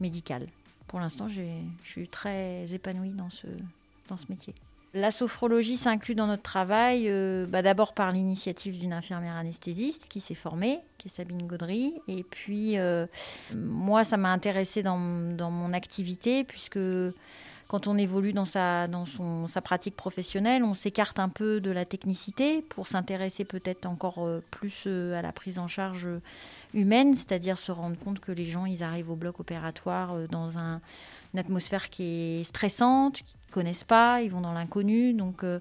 médical 0.00 0.46
pour 0.90 0.98
l'instant, 0.98 1.28
je 1.28 1.42
suis 1.84 2.08
très 2.08 2.74
épanouie 2.74 3.10
dans 3.10 3.30
ce, 3.30 3.46
dans 4.08 4.16
ce 4.16 4.26
métier. 4.28 4.52
La 4.92 5.12
sophrologie 5.12 5.76
s'inclut 5.76 6.16
dans 6.16 6.26
notre 6.26 6.42
travail 6.42 7.04
euh, 7.06 7.46
bah, 7.46 7.62
d'abord 7.62 7.94
par 7.94 8.10
l'initiative 8.10 8.76
d'une 8.76 8.92
infirmière 8.92 9.36
anesthésiste 9.36 10.08
qui 10.08 10.18
s'est 10.18 10.34
formée, 10.34 10.80
qui 10.98 11.06
est 11.06 11.10
Sabine 11.12 11.46
Gaudry. 11.46 11.94
Et 12.08 12.24
puis, 12.24 12.76
euh, 12.76 13.06
moi, 13.54 14.02
ça 14.02 14.16
m'a 14.16 14.32
intéressée 14.32 14.82
dans, 14.82 14.98
dans, 15.36 15.52
mon 15.52 15.72
activité, 15.74 16.42
puisque 16.42 16.80
quand 17.70 17.86
on 17.86 17.96
évolue 17.96 18.32
dans 18.32 18.46
sa, 18.46 18.88
pratique 19.62 19.94
professionnelle, 19.94 20.64
on 20.64 20.74
s'écarte 20.74 21.20
un 21.20 21.28
peu 21.28 21.60
de 21.60 21.70
la 21.70 21.84
technicité 21.84 22.62
pour 22.62 22.88
s'intéresser 22.88 23.44
peut-être 23.44 23.86
encore 23.86 24.26
euh, 24.26 24.42
plus 24.50 24.88
à 24.88 25.22
la 25.22 25.30
prise 25.30 25.60
en 25.60 25.68
charge 25.68 26.08
humaine, 26.74 27.14
c'est-à-dire 27.14 27.58
se 27.58 27.70
rendre 27.70 27.96
compte 27.96 28.18
que 28.18 28.32
les 28.32 28.44
gens, 28.44 28.66
ils 28.66 28.82
arrivent 28.82 29.10
au 29.10 29.16
bloc 29.16 29.38
opératoire 29.38 30.14
euh, 30.14 30.26
dans 30.26 30.58
un, 30.58 30.80
une 31.32 31.40
atmosphère 31.40 31.90
qui 31.90 32.02
est 32.40 32.44
stressante, 32.44 33.22
qu'ils 33.22 33.38
ne 33.48 33.52
connaissent 33.52 33.84
pas, 33.84 34.22
ils 34.22 34.30
vont 34.30 34.40
dans 34.40 34.52
l'inconnu. 34.52 35.12
Donc, 35.12 35.44
euh, 35.44 35.60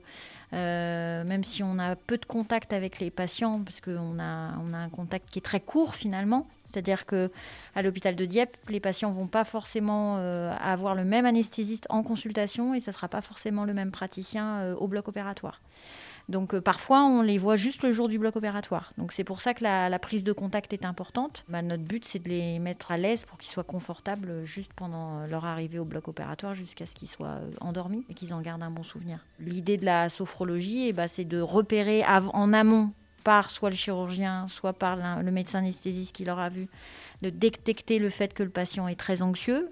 euh, 0.54 1.24
même 1.24 1.44
si 1.44 1.64
on 1.64 1.78
a 1.80 1.96
peu 1.96 2.18
de 2.18 2.26
contact 2.26 2.74
avec 2.74 3.00
les 3.00 3.12
patients, 3.12 3.62
parce 3.64 3.82
qu'on 3.82 4.20
a, 4.20 4.58
on 4.60 4.74
a 4.74 4.78
un 4.78 4.90
contact 4.90 5.30
qui 5.30 5.40
est 5.40 5.44
très 5.44 5.60
court 5.60 5.96
finalement, 5.96 6.48
c'est-à-dire 6.72 7.06
que 7.06 7.32
à 7.76 7.82
l'hôpital 7.82 8.16
de 8.16 8.26
Dieppe, 8.26 8.58
les 8.70 8.80
patients 8.80 9.12
vont 9.12 9.28
pas 9.28 9.44
forcément 9.44 10.18
euh, 10.20 10.52
avoir 10.62 10.96
le 10.96 11.04
même 11.04 11.26
anesthésiste 11.26 11.86
en 11.90 12.04
consultation 12.04 12.74
et 12.74 12.78
ne 12.78 12.82
sera 12.82 13.08
pas 13.08 13.22
forcément 13.22 13.66
le 13.66 13.74
même 13.74 13.92
praticien 13.92 14.74
au 14.74 14.88
bloc 14.88 15.08
opératoire. 15.08 15.62
Donc 16.30 16.54
euh, 16.54 16.62
parfois, 16.62 17.04
on 17.04 17.24
les 17.24 17.40
voit 17.40 17.56
juste 17.56 17.84
le 17.84 17.92
jour 17.92 18.08
du 18.08 18.20
bloc 18.20 18.36
opératoire. 18.36 18.94
Donc 18.98 19.12
c'est 19.12 19.24
pour 19.24 19.42
ça 19.42 19.54
que 19.56 19.64
la, 19.64 20.00
prise 20.00 20.24
de 20.24 20.32
contact 20.32 20.72
est 20.72 20.86
importante. 20.86 21.44
Bah, 21.50 21.62
notre 21.62 21.84
but, 21.84 22.06
c'est 22.06 22.20
de 22.20 22.30
les 22.30 22.60
mettre 22.60 22.92
à 22.92 22.98
l'aise 22.98 23.26
pour 23.26 23.38
qu'ils 23.40 23.52
soient 23.52 23.64
confortables 23.64 24.30
euh, 24.30 24.46
juste 24.46 24.72
pendant 24.74 25.22
euh, 25.22 25.28
leur 25.28 25.46
arrivée 25.46 25.80
au 25.80 25.86
bloc 25.86 26.08
opératoire 26.08 26.54
jusqu'à 26.54 26.86
ce 26.86 26.94
qu'ils 26.94 27.10
soient 27.10 27.40
endormis 27.60 28.06
et 28.10 28.14
qu'ils 28.14 28.34
en 28.34 28.42
gardent 28.42 28.64
un 28.64 28.70
bon 28.70 28.84
souvenir. 28.84 29.26
L'idée 29.40 29.78
de 29.78 29.86
la 29.86 30.08
sophrologie, 30.08 30.88
eh 30.88 30.94
bah, 30.94 31.08
c'est 31.08 31.26
de 31.26 31.42
repérer 31.42 32.04
en 32.06 32.54
amont 32.54 32.92
par 33.24 33.52
soit 33.52 33.70
le 33.70 33.76
chirurgien, 33.76 34.48
soit 34.48 34.74
par 34.74 35.22
le 35.22 35.32
médecin 35.32 35.60
anesthésiste 35.60 36.16
qui 36.16 36.26
leur 36.26 36.40
a 36.40 36.50
vu, 36.50 36.68
de 37.22 37.30
détecter 37.30 38.00
le 38.00 38.10
fait 38.10 38.34
que 38.34 38.44
le 38.44 38.50
patient 38.50 38.88
est 38.88 38.96
très 38.96 39.22
anxieux, 39.22 39.70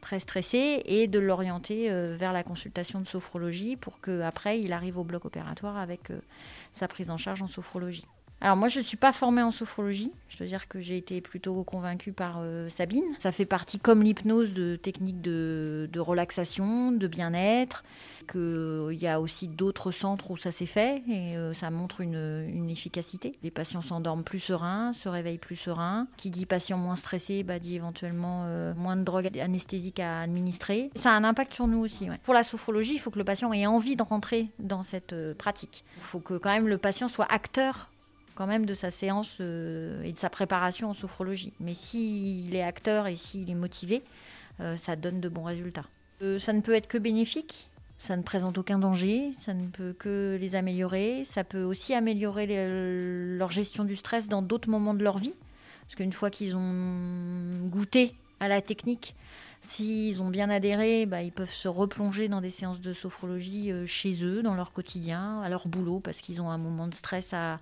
très 0.00 0.20
stressé, 0.20 0.82
et 0.84 1.06
de 1.06 1.18
l'orienter 1.18 1.90
euh, 1.90 2.16
vers 2.18 2.32
la 2.32 2.42
consultation 2.42 3.00
de 3.00 3.06
sophrologie 3.06 3.76
pour 3.76 4.00
qu'après 4.00 4.60
il 4.60 4.72
arrive 4.72 4.98
au 4.98 5.04
bloc 5.04 5.24
opératoire 5.24 5.76
avec 5.76 6.10
euh, 6.10 6.20
sa 6.72 6.88
prise 6.88 7.10
en 7.10 7.16
charge 7.16 7.42
en 7.42 7.46
sophrologie. 7.46 8.06
Alors 8.42 8.56
moi, 8.56 8.68
je 8.68 8.78
ne 8.78 8.84
suis 8.84 8.96
pas 8.96 9.12
formée 9.12 9.42
en 9.42 9.50
sophrologie. 9.50 10.12
Je 10.28 10.42
veux 10.42 10.48
dire 10.48 10.66
que 10.66 10.80
j'ai 10.80 10.96
été 10.96 11.20
plutôt 11.20 11.62
convaincue 11.62 12.12
par 12.12 12.38
euh, 12.38 12.70
Sabine. 12.70 13.04
Ça 13.18 13.32
fait 13.32 13.44
partie, 13.44 13.78
comme 13.78 14.02
l'hypnose, 14.02 14.54
de 14.54 14.76
techniques 14.76 15.20
de, 15.20 15.88
relaxation, 15.98 16.90
de 16.90 17.06
bien-être. 17.06 17.84
Qu'il 18.30 18.40
euh, 18.40 18.94
y 18.94 19.06
a 19.08 19.20
aussi 19.20 19.48
d'autres 19.48 19.90
centres 19.90 20.30
où 20.30 20.36
ça 20.38 20.52
s'est 20.52 20.66
fait 20.66 21.02
et 21.08 21.36
euh, 21.36 21.52
ça 21.52 21.70
montre 21.70 22.00
une, 22.00 22.70
efficacité. 22.70 23.36
Les 23.42 23.50
patients 23.50 23.82
s'endorment 23.82 24.22
plus 24.22 24.38
sereins, 24.38 24.92
se 24.94 25.08
réveillent 25.08 25.38
plus 25.38 25.56
sereins. 25.56 26.06
Qui 26.16 26.30
dit 26.30 26.46
patient 26.46 26.78
moins 26.78 26.96
stressé, 26.96 27.42
bah, 27.42 27.58
dit 27.58 27.74
éventuellement 27.74 28.46
moins 28.76 28.96
de 28.96 29.02
drogue 29.02 29.36
anesthésique 29.38 29.98
à 29.98 30.20
administrer. 30.20 30.90
Ça 30.94 31.10
a 31.10 31.14
un 31.14 31.24
impact 31.24 31.52
sur 31.52 31.66
nous 31.66 31.80
aussi. 31.80 32.06
Pour 32.22 32.32
la 32.32 32.44
sophrologie, 32.44 32.94
il 32.94 32.98
faut 33.00 33.10
que 33.10 33.18
le 33.18 33.24
patient 33.24 33.52
ait 33.52 33.66
envie 33.66 33.96
de 33.96 34.02
rentrer 34.02 34.48
dans 34.60 34.84
cette 34.84 35.14
pratique. 35.34 35.84
Il 35.98 36.04
faut 36.04 36.20
que 36.20 36.34
quand 36.34 36.50
même 36.50 36.68
le 36.68 36.78
patient 36.78 37.08
soit 37.08 37.30
acteur 37.30 37.90
quand 38.40 38.46
même 38.46 38.64
de 38.64 38.72
sa 38.72 38.90
séance 38.90 39.36
euh, 39.42 40.02
et 40.02 40.12
de 40.12 40.16
sa 40.16 40.30
préparation 40.30 40.88
en 40.88 40.94
sophrologie. 40.94 41.52
Mais 41.60 41.74
s'il 41.74 42.56
est 42.56 42.62
acteur 42.62 43.06
et 43.06 43.14
s'il 43.14 43.50
est 43.50 43.54
motivé, 43.54 44.02
euh, 44.60 44.78
ça 44.78 44.96
donne 44.96 45.20
de 45.20 45.28
bons 45.28 45.42
résultats. 45.42 45.84
Euh, 46.22 46.38
ça 46.38 46.54
ne 46.54 46.62
peut 46.62 46.72
être 46.72 46.86
que 46.86 46.96
bénéfique, 46.96 47.68
ça 47.98 48.16
ne 48.16 48.22
présente 48.22 48.56
aucun 48.56 48.78
danger, 48.78 49.34
ça 49.40 49.52
ne 49.52 49.66
peut 49.66 49.92
que 49.92 50.38
les 50.40 50.54
améliorer, 50.54 51.26
ça 51.26 51.44
peut 51.44 51.62
aussi 51.62 51.92
améliorer 51.92 52.46
leur 53.36 53.50
gestion 53.50 53.84
du 53.84 53.94
stress 53.94 54.30
dans 54.30 54.40
d'autres 54.40 54.70
moments 54.70 54.94
de 54.94 55.04
leur 55.04 55.18
vie. 55.18 55.34
Parce 55.82 55.96
qu'une 55.96 56.14
fois 56.14 56.30
qu'ils 56.30 56.56
ont 56.56 57.68
goûté 57.68 58.14
à 58.40 58.48
la 58.48 58.62
technique, 58.62 59.16
S'ils 59.62 60.22
ont 60.22 60.30
bien 60.30 60.48
adhéré, 60.48 61.04
bah, 61.04 61.22
ils 61.22 61.32
peuvent 61.32 61.52
se 61.52 61.68
replonger 61.68 62.28
dans 62.28 62.40
des 62.40 62.50
séances 62.50 62.80
de 62.80 62.94
sophrologie 62.94 63.70
euh, 63.70 63.84
chez 63.84 64.24
eux, 64.24 64.42
dans 64.42 64.54
leur 64.54 64.72
quotidien, 64.72 65.42
à 65.42 65.48
leur 65.50 65.68
boulot, 65.68 66.00
parce 66.00 66.20
qu'ils 66.20 66.40
ont 66.40 66.50
un 66.50 66.58
moment 66.58 66.88
de 66.88 66.94
stress 66.94 67.34
à, 67.34 67.60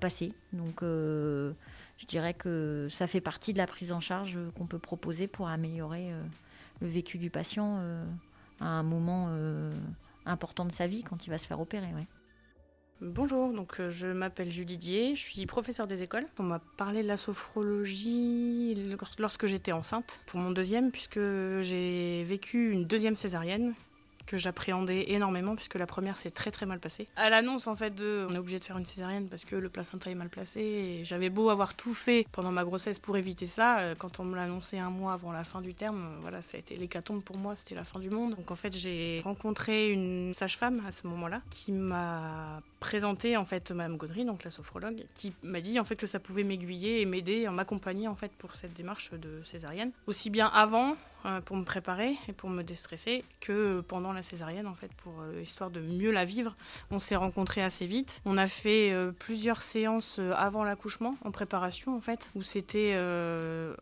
passer. 0.00 0.32
Donc 0.52 0.82
euh, 0.82 1.52
je 1.98 2.06
dirais 2.06 2.32
que 2.32 2.86
ça 2.90 3.08
fait 3.08 3.20
partie 3.20 3.52
de 3.52 3.58
la 3.58 3.66
prise 3.66 3.90
en 3.92 4.00
charge 4.00 4.38
qu'on 4.56 4.66
peut 4.66 4.78
proposer 4.78 5.26
pour 5.26 5.48
améliorer 5.48 6.12
euh, 6.12 6.22
le 6.80 6.86
vécu 6.86 7.18
du 7.18 7.28
patient 7.28 7.80
à 8.60 8.66
un 8.66 8.82
moment 8.82 9.28
important 10.24 10.64
de 10.64 10.72
sa 10.72 10.86
vie 10.86 11.02
quand 11.02 11.26
il 11.26 11.30
va 11.30 11.38
se 11.38 11.46
faire 11.46 11.60
opérer. 11.60 11.88
Bonjour, 13.04 13.52
donc 13.52 13.80
euh, 13.80 13.90
je 13.90 14.06
m'appelle 14.06 14.52
Julie 14.52 14.78
Dier, 14.78 15.16
je 15.16 15.20
suis 15.20 15.44
professeure 15.46 15.88
des 15.88 16.04
écoles. 16.04 16.24
On 16.38 16.44
m'a 16.44 16.60
parlé 16.76 17.02
de 17.02 17.08
la 17.08 17.16
sophrologie 17.16 18.76
lorsque 19.18 19.46
j'étais 19.46 19.72
enceinte 19.72 20.20
pour 20.26 20.38
mon 20.38 20.52
deuxième, 20.52 20.92
puisque 20.92 21.18
j'ai 21.62 22.22
vécu 22.22 22.70
une 22.70 22.84
deuxième 22.84 23.16
césarienne 23.16 23.74
que 24.24 24.38
j'appréhendais 24.38 25.10
énormément 25.10 25.56
puisque 25.56 25.74
la 25.74 25.86
première 25.86 26.16
s'est 26.16 26.30
très 26.30 26.52
très 26.52 26.64
mal 26.64 26.78
passée. 26.78 27.08
À 27.16 27.28
l'annonce 27.28 27.66
en 27.66 27.74
fait 27.74 27.92
de 27.92 28.24
on 28.30 28.34
est 28.36 28.38
obligé 28.38 28.60
de 28.60 28.64
faire 28.64 28.78
une 28.78 28.84
césarienne 28.84 29.28
parce 29.28 29.44
que 29.44 29.56
le 29.56 29.68
placenta 29.68 30.08
est 30.08 30.14
mal 30.14 30.28
placé 30.28 30.60
et 30.60 31.04
j'avais 31.04 31.28
beau 31.28 31.50
avoir 31.50 31.74
tout 31.74 31.94
fait 31.94 32.28
pendant 32.30 32.52
ma 32.52 32.62
grossesse 32.62 33.00
pour 33.00 33.16
éviter 33.16 33.46
ça, 33.46 33.80
euh, 33.80 33.94
quand 33.98 34.20
on 34.20 34.24
me 34.24 34.36
l'a 34.36 34.44
annoncé 34.44 34.78
un 34.78 34.90
mois 34.90 35.14
avant 35.14 35.32
la 35.32 35.42
fin 35.42 35.60
du 35.60 35.74
terme, 35.74 36.04
euh, 36.04 36.20
voilà, 36.20 36.40
ça 36.40 36.56
a 36.56 36.60
été 36.60 36.76
l'hécatombe 36.76 37.24
pour 37.24 37.36
moi, 37.36 37.56
c'était 37.56 37.74
la 37.74 37.82
fin 37.82 37.98
du 37.98 38.10
monde. 38.10 38.36
Donc 38.36 38.52
en 38.52 38.56
fait, 38.56 38.72
j'ai 38.72 39.20
rencontré 39.24 39.90
une 39.90 40.34
sage-femme 40.34 40.84
à 40.86 40.92
ce 40.92 41.08
moment-là 41.08 41.42
qui 41.50 41.72
m'a 41.72 42.62
présenté 42.82 43.36
en 43.36 43.44
fait 43.44 43.70
Madame 43.70 43.96
Gaudry, 43.96 44.24
donc 44.24 44.42
la 44.42 44.50
sophrologue, 44.50 45.04
qui 45.14 45.32
m'a 45.44 45.60
dit 45.60 45.78
en 45.78 45.84
fait 45.84 45.94
que 45.94 46.06
ça 46.06 46.18
pouvait 46.18 46.42
m'aiguiller 46.42 47.00
et 47.00 47.06
m'aider, 47.06 47.48
m'accompagner 47.48 48.08
en 48.08 48.16
fait 48.16 48.32
pour 48.32 48.56
cette 48.56 48.74
démarche 48.74 49.12
de 49.12 49.40
césarienne, 49.44 49.92
aussi 50.08 50.30
bien 50.30 50.48
avant 50.48 50.96
euh, 51.24 51.40
pour 51.40 51.56
me 51.56 51.64
préparer 51.64 52.16
et 52.26 52.32
pour 52.32 52.50
me 52.50 52.62
déstresser 52.64 53.24
que 53.40 53.80
pendant 53.82 54.12
la 54.12 54.22
césarienne 54.22 54.66
en 54.66 54.74
fait 54.74 54.92
pour 54.94 55.20
euh, 55.20 55.40
histoire 55.40 55.70
de 55.70 55.80
mieux 55.80 56.10
la 56.10 56.24
vivre. 56.24 56.56
On 56.90 56.98
s'est 56.98 57.14
rencontrés 57.14 57.62
assez 57.62 57.86
vite. 57.86 58.20
On 58.24 58.36
a 58.36 58.48
fait 58.48 58.90
euh, 58.90 59.12
plusieurs 59.12 59.62
séances 59.62 60.18
avant 60.34 60.64
l'accouchement 60.64 61.14
en 61.24 61.30
préparation 61.30 61.94
en 61.96 62.00
fait 62.00 62.32
où 62.34 62.42
c'était 62.42 62.92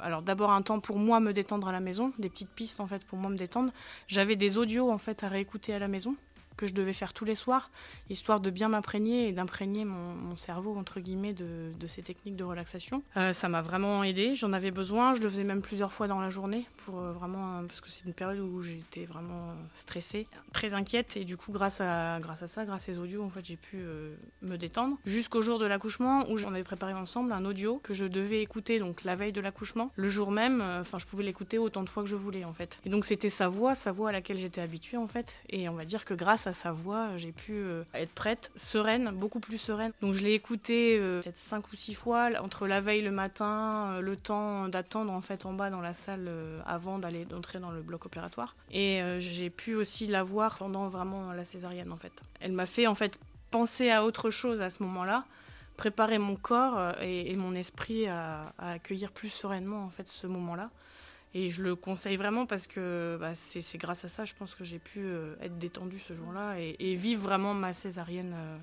alors 0.01 0.21
d'abord 0.21 0.51
un 0.51 0.61
temps 0.61 0.81
pour 0.81 0.99
moi 0.99 1.21
me 1.21 1.33
détendre 1.33 1.69
à 1.69 1.73
la 1.73 1.81
maison, 1.81 2.13
des 2.19 2.29
petites 2.29 2.51
pistes 2.51 2.81
en 2.81 2.87
fait 2.87 3.07
pour 3.07 3.19
moi 3.19 3.31
me 3.31 3.37
détendre. 3.37 3.73
J'avais 4.09 4.37
des 4.37 4.59
audios 4.59 4.91
en 4.91 4.99
fait 4.99 5.25
à 5.25 5.29
réécouter 5.29 5.73
à 5.73 5.79
la 5.79 5.89
maison 5.89 6.17
que 6.61 6.67
je 6.67 6.75
devais 6.75 6.93
faire 6.93 7.15
tous 7.15 7.25
les 7.25 7.35
soirs, 7.35 7.71
histoire 8.11 8.39
de 8.39 8.51
bien 8.51 8.69
m'imprégner 8.69 9.29
et 9.29 9.33
d'imprégner 9.33 9.87
mon, 9.87 10.37
cerveau, 10.37 10.77
entre 10.77 11.01
guillemets, 11.01 11.33
de, 11.33 11.87
ces 11.87 12.03
techniques 12.03 12.37
de 12.37 12.45
relaxation. 12.45 13.03
Euh, 13.17 13.33
ça 13.33 13.49
m'a 13.49 13.63
vraiment 13.63 14.05
aidé, 14.05 14.35
j'en 14.37 14.53
avais 14.53 14.71
besoin, 14.71 15.15
je 15.15 15.23
le 15.23 15.31
faisais 15.31 15.43
même 15.43 15.63
plusieurs 15.63 15.93
fois 15.93 16.07
dans 16.07 16.21
la 16.21 16.29
journée, 16.29 16.67
pour 16.85 16.99
euh, 16.99 17.13
vraiment, 17.13 17.65
parce 17.67 17.81
que 17.81 17.89
c'est 17.89 18.05
une 18.05 18.13
période 18.13 18.39
où 18.41 18.61
j'étais 18.61 19.07
vraiment 19.07 19.55
stressée, 19.73 20.27
très 20.53 20.75
inquiète, 20.75 21.17
et 21.17 21.25
du 21.25 21.39
coup, 21.39 21.51
grâce 21.51 21.81
à, 21.81 22.19
grâce 22.21 22.43
à 22.43 22.47
ça, 22.47 22.67
grâce 22.67 22.83
à 22.83 22.93
ces 22.93 22.99
audios, 22.99 23.25
en 23.25 23.31
fait, 23.31 23.45
j'ai 23.45 23.57
pu 23.57 23.79
euh, 23.79 24.15
me 24.43 24.57
détendre. 24.57 24.99
Jusqu'au 25.07 25.41
jour 25.41 25.59
de 25.59 25.65
l'accouchement, 25.65 26.31
où 26.31 26.37
j'en 26.37 26.51
avais 26.51 26.63
préparé 26.63 26.93
ensemble 26.93 27.33
un 27.33 27.47
audio 27.47 27.81
que 27.83 27.95
je 27.95 28.05
devais 28.05 28.43
écouter, 28.43 28.79
donc 28.79 29.03
la 29.05 29.17
veille 29.17 29.33
de 29.33 29.41
l'accouchement, 29.41 29.93
le 29.97 30.11
jour 30.11 30.31
même, 30.31 30.61
enfin, 30.81 30.99
je 30.99 31.07
pouvais 31.07 31.25
l'écouter 31.25 31.57
autant 31.57 31.83
de 31.83 31.89
fois 31.89 32.03
que 32.03 32.09
je 32.09 32.17
voulais, 32.17 32.45
en 32.45 32.53
fait. 32.53 32.79
Et 32.85 32.91
donc, 32.91 33.07
c'était 33.07 33.31
sa 33.31 33.49
voix, 33.49 33.75
sa 33.75 33.93
voix 33.93 34.11
à 34.11 34.13
laquelle 34.13 34.37
j'étais 34.37 34.61
habituée, 34.61 34.99
en 34.99 35.07
fait, 35.07 35.43
et 35.49 35.69
on 35.71 35.75
va 35.75 35.87
dire 35.87 36.05
que 36.05 36.15
grâce 36.15 36.47
à 36.47 36.50
sa 36.53 36.73
voix, 36.73 37.17
j'ai 37.17 37.33
pu 37.33 37.53
euh, 37.53 37.85
être 37.95 38.13
prête, 38.13 38.51
sereine, 38.57 39.11
beaucoup 39.11 39.41
plus 39.41 39.59
sereine. 39.59 39.93
Donc 40.03 40.15
je 40.15 40.25
l'ai 40.25 40.33
écouté 40.33 40.99
euh, 40.99 41.21
peut-être 41.21 41.39
cinq 41.39 41.73
ou 41.73 41.77
six 41.77 41.95
fois 41.95 42.31
entre 42.41 42.67
la 42.67 42.81
veille 42.81 43.03
le 43.03 43.11
matin, 43.11 43.93
euh, 43.93 44.01
le 44.01 44.17
temps 44.17 44.69
d'attendre 44.69 45.13
en 45.13 45.21
fait 45.21 45.47
en 45.47 45.53
bas 45.53 45.71
dans 45.71 45.81
la 45.81 45.95
salle 45.95 46.31
avant 46.67 46.99
d'aller 46.99 47.25
d'entrer 47.25 47.59
dans 47.59 47.71
le 47.71 47.83
bloc 47.83 48.07
opératoire. 48.07 48.55
Et 48.71 49.01
j'ai 49.19 49.51
pu 49.51 49.75
aussi 49.75 50.07
la 50.07 50.23
voir 50.23 50.59
pendant 50.59 50.89
vraiment 50.89 51.33
la 51.33 51.45
césarienne 51.45 51.93
en 51.93 51.97
fait. 51.97 52.13
Elle 52.41 52.53
m'a 52.53 52.67
fait 52.67 52.87
en 52.87 52.95
fait 52.95 53.19
penser 53.51 53.91
à 53.91 54.05
autre 54.05 54.31
chose 54.31 54.63
à 54.63 54.71
ce 54.71 54.83
moment-là 54.83 55.25
préparer 55.77 56.19
mon 56.19 56.37
corps 56.37 56.95
et, 57.01 57.35
mon 57.37 57.55
esprit 57.55 58.07
à, 58.07 58.53
à, 58.59 58.73
accueillir 58.73 59.11
plus 59.13 59.31
sereinement 59.31 59.83
en 59.83 59.89
fait 59.89 60.07
ce 60.07 60.27
moment-là. 60.27 60.69
Et 61.35 61.49
je 61.49 61.63
le 61.63 61.77
conseille 61.77 62.17
vraiment 62.17 62.45
parce 62.45 62.67
que 62.67 63.17
bah, 63.21 63.35
c'est 63.35 63.79
grâce 63.79 64.05
à 64.05 64.09
ça, 64.09 64.25
je 64.25 64.35
pense 64.35 64.55
que 64.55 64.65
j'ai 64.65 64.81
pu 64.81 65.01
euh, 65.01 65.35
être 65.41 65.59
détendue 65.59 66.01
ce 66.01 66.15
jour-là 66.15 66.57
et, 66.59 66.95
vivre 66.97 67.23
vraiment 67.23 67.55
ma 67.55 67.73
césarienne 67.73 68.35
euh, 68.37 68.57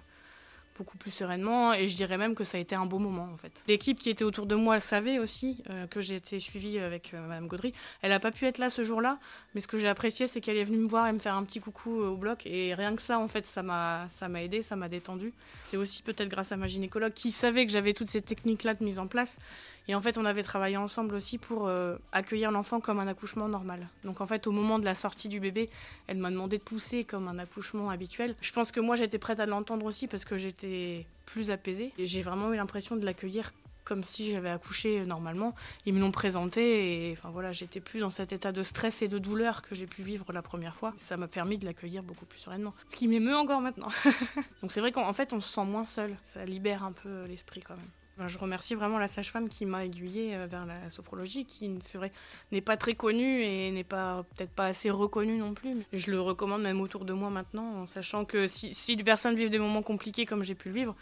beaucoup 0.77 0.97
plus 0.97 1.12
sereinement 1.12 1.74
et 1.74 1.88
je 1.88 1.95
dirais 1.95 2.17
même 2.17 2.36
que 2.36 2.43
ça 2.43 2.57
a 2.57 2.59
été 2.59 2.75
un 2.75 2.86
beau 2.86 3.00
moment 3.00 3.29
en 3.33 3.38
fait. 3.38 3.63
L'équipe 3.69 3.97
qui 3.97 4.09
était 4.09 4.25
autour 4.25 4.45
de 4.47 4.55
moi 4.55 4.81
savait 4.81 5.17
aussi 5.17 5.63
euh, 5.69 5.88
que 5.88 6.01
j'ai 6.01 6.15
été 6.15 6.39
suivie 6.39 6.77
avec 6.77 7.13
Madame 7.13 7.47
Gaudry. 7.47 7.71
Elle 8.01 8.09
n'a 8.09 8.19
pas 8.19 8.31
pu 8.31 8.45
être 8.45 8.57
là 8.57 8.69
ce 8.69 8.83
jour-là, 8.83 9.17
mais 9.55 9.62
ce 9.62 9.67
que 9.69 9.77
j'ai 9.77 9.88
apprécié 9.88 10.27
c'est 10.27 10.41
qu'elle 10.41 10.57
est 10.57 10.65
venue 10.65 10.79
me 10.79 10.89
voir 10.89 11.07
et 11.07 11.13
me 11.13 11.19
faire 11.19 11.36
un 11.36 11.45
petit 11.45 11.62
coucou 11.62 11.91
au 11.91 12.17
bloc 12.17 12.45
et 12.45 12.75
rien 12.75 12.95
que 12.97 13.01
ça 13.01 13.17
en 13.17 13.29
fait 13.29 13.47
ça 13.47 13.63
m'a 13.63 14.07
aidé, 14.43 14.62
ça 14.62 14.75
m'a 14.75 14.89
détendu. 14.89 15.33
C'est 15.63 15.77
aussi 15.77 16.03
peut-être 16.03 16.29
grâce 16.29 16.51
à 16.51 16.57
ma 16.57 16.67
gynécologue 16.67 17.13
qui 17.13 17.31
savait 17.31 17.65
que 17.65 17.71
j'avais 17.71 17.93
toutes 17.93 18.09
ces 18.09 18.21
techniques 18.21 18.65
là 18.65 18.74
de 18.74 18.83
mise 18.83 19.00
en 19.00 19.07
place 19.07 19.39
et 19.88 19.96
en 19.96 20.00
fait 20.00 20.17
on 20.17 20.25
avait 20.25 20.44
travaillé 20.44 20.77
ensemble 20.77 21.15
aussi 21.15 21.38
pour 21.38 21.70
accueillir 22.12 22.51
l'enfant 22.51 22.79
comme 22.79 23.00
un 23.00 23.08
accouchement 23.08 23.48
normal. 23.48 23.88
Donc 24.03 24.22
en 24.22 24.25
fait 24.25 24.48
au 24.48 24.51
moment 24.51 24.79
de 24.79 24.86
la 24.86 24.96
sortie 24.96 25.29
du 25.29 25.39
bébé, 25.39 25.70
elle 26.08 26.17
m'a 26.17 26.29
demandé 26.29 26.58
de 26.58 26.63
pousser 26.63 27.03
comme 27.03 27.27
un 27.27 27.39
accouchement 27.39 27.89
habituel. 27.89 28.36
Je 28.41 28.51
pense 28.51 28.72
que 28.72 28.79
moi 28.79 28.96
j'étais 28.96 29.17
prête 29.17 29.39
à 29.39 29.46
l'entendre 29.46 29.86
aussi 29.86 30.08
parce 30.08 30.25
que 30.25 30.38
j'étais 30.38 31.06
plus 31.25 31.51
apaisée. 31.51 31.94
J'ai 32.00 32.22
vraiment 32.22 32.53
eu 32.53 32.56
l'impression 32.56 32.96
de 32.96 33.06
l'accueillir 33.06 33.51
comme 33.88 34.03
si 34.03 34.32
j'avais 34.32 34.50
accouché 34.50 35.06
normalement. 35.06 35.56
Ils 35.86 35.94
me 35.94 36.01
l'ont 36.01 36.12
présenté 36.12 37.10
et 37.10 37.13
enfin 37.13 37.29
voilà, 37.29 37.53
j'étais 37.53 37.79
plus 37.79 38.01
dans 38.01 38.10
cet 38.10 38.34
état 38.34 38.51
de 38.51 38.62
stress 38.62 39.01
et 39.01 39.08
de 39.08 39.17
douleur 39.17 39.62
que 39.62 39.75
j'ai 39.75 39.88
pu 39.88 40.01
vivre 40.01 40.34
la 40.34 40.41
première 40.41 40.75
fois. 40.75 40.94
Ça 40.98 41.15
m'a 41.15 41.29
permis 41.29 41.58
de 41.58 41.65
l'accueillir 41.65 42.03
beaucoup 42.03 42.25
plus 42.25 42.39
sereinement. 42.39 42.74
Ce 42.89 42.98
qui 42.98 43.08
m'émeut 43.08 43.36
encore 43.36 43.62
maintenant. 43.62 43.88
Donc 44.62 44.74
c'est 44.74 44.82
vrai 44.82 44.91
qu'en 44.91 45.13
fait, 45.13 45.32
on 45.32 45.39
se 45.39 45.53
sent 45.53 45.63
moins 45.63 45.86
seul. 45.86 46.17
Ça 46.22 46.44
libère 46.44 46.84
un 46.84 46.91
peu 46.91 47.24
l'esprit 47.27 47.62
quand 47.62 47.77
même. 47.77 47.89
Je 48.25 48.38
remercie 48.38 48.74
vraiment 48.74 48.97
la 48.97 49.07
sage-femme 49.07 49.47
qui 49.47 49.65
m'a 49.65 49.86
aiguillée 49.86 50.36
euh, 50.36 50.47
vers 50.47 50.65
la 50.65 50.89
sophrologie, 50.89 51.45
qui 51.45 51.71
c'est 51.81 51.97
vrai 51.97 52.12
n'est 52.51 52.62
pas 52.62 52.77
très 52.77 52.95
connue 52.95 53.41
et 53.41 53.69
n'est 53.71 53.83
pas 53.83 54.25
peut-être 54.36 54.51
pas 54.51 54.65
assez 54.65 54.89
reconnue 54.89 55.38
non 55.38 55.53
plus. 55.53 55.77
Je 55.93 56.12
le 56.12 56.19
recommande 56.19 56.63
même 56.63 56.81
autour 56.81 57.05
de 57.05 57.13
moi 57.13 57.29
maintenant, 57.29 57.81
en 57.81 57.86
sachant 57.86 58.25
que 58.25 58.47
si, 58.47 58.74
si 58.74 58.95
des 58.95 59.03
personnes 59.03 59.36
vivent 59.36 59.50
des 59.50 59.59
moments 59.59 59.83
compliqués 59.83 60.25
comme 60.25 60.43
j'ai 60.43 60.55
pu 60.55 60.69
le 60.69 60.75
vivre, 60.75 60.95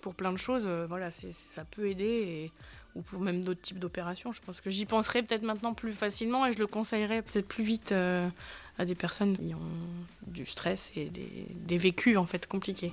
pour 0.00 0.14
plein 0.14 0.32
de 0.32 0.38
choses, 0.38 0.64
euh, 0.66 0.86
voilà, 0.88 1.10
ça 1.10 1.64
peut 1.64 1.88
aider. 1.88 2.52
Ou 2.94 3.02
pour 3.02 3.20
même 3.20 3.44
d'autres 3.44 3.60
types 3.60 3.78
d'opérations. 3.78 4.32
Je 4.32 4.40
pense 4.40 4.60
que 4.60 4.70
j'y 4.70 4.86
penserai 4.86 5.22
peut-être 5.22 5.42
maintenant 5.42 5.74
plus 5.74 5.92
facilement 5.92 6.46
et 6.46 6.52
je 6.52 6.58
le 6.58 6.66
conseillerais 6.66 7.22
peut-être 7.22 7.46
plus 7.46 7.62
vite 7.62 7.92
euh, 7.92 8.28
à 8.78 8.86
des 8.86 8.94
personnes 8.94 9.36
qui 9.36 9.54
ont 9.54 10.26
du 10.26 10.46
stress 10.46 10.90
et 10.96 11.04
des, 11.04 11.46
des 11.54 11.76
vécus 11.76 12.16
en 12.16 12.24
fait 12.24 12.46
compliqués. 12.46 12.92